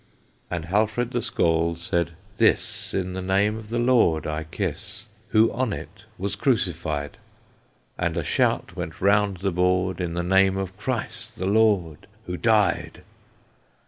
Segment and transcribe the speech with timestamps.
[0.49, 5.51] And Halfred the Scald said, "This In the name of the Lord I kiss, Who
[5.51, 7.17] on it was crucified!"
[7.99, 12.35] And a shout went round the board, "In the name of Christ the Lord, Who
[12.35, 13.03] died!"